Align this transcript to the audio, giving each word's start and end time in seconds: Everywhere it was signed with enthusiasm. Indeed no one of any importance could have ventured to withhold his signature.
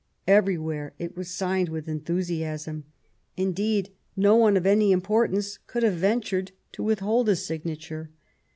Everywhere 0.27 0.93
it 0.97 1.15
was 1.15 1.29
signed 1.29 1.69
with 1.69 1.87
enthusiasm. 1.87 2.85
Indeed 3.37 3.91
no 4.17 4.35
one 4.35 4.57
of 4.57 4.65
any 4.65 4.91
importance 4.91 5.59
could 5.67 5.83
have 5.83 5.93
ventured 5.93 6.53
to 6.71 6.81
withhold 6.81 7.27
his 7.27 7.45
signature. 7.45 8.09